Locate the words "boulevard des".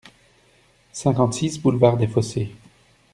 1.61-2.07